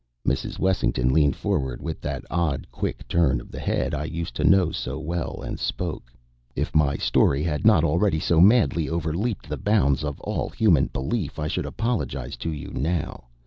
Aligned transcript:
Mrs. 0.27 0.57
Wessington 0.57 1.13
leaned 1.13 1.35
forward, 1.35 1.79
with 1.79 2.01
that 2.01 2.25
odd, 2.31 2.65
quick 2.71 3.07
turn 3.07 3.39
of 3.39 3.51
the 3.51 3.59
head 3.59 3.93
I 3.93 4.05
used 4.05 4.33
to 4.37 4.43
know 4.43 4.71
so 4.71 4.97
well, 4.97 5.43
and 5.45 5.59
spoke. 5.59 6.11
If 6.55 6.73
my 6.73 6.97
story 6.97 7.43
had 7.43 7.67
not 7.67 7.83
already 7.83 8.19
so 8.19 8.41
madly 8.41 8.89
overleaped 8.89 9.47
the 9.47 9.57
bounds 9.61 10.03
of 10.03 10.19
all 10.21 10.49
human 10.49 10.87
belief 10.87 11.37
I 11.37 11.47
should 11.47 11.67
apologize 11.67 12.35
to 12.37 12.51
you 12.51 12.71
now. 12.73 13.25